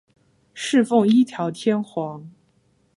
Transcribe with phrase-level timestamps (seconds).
[0.55, 2.31] 侍奉一条天皇。